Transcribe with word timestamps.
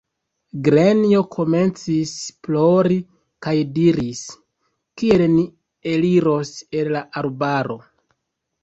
Grenjo 0.67 1.19
komencis 1.35 2.13
plori 2.47 2.97
kaj 3.49 3.55
diris: 3.77 4.25
Kiel 5.03 5.27
ni 5.37 5.45
eliros 5.95 6.57
el 6.81 6.95
la 6.99 7.09
arbaro! 7.25 7.81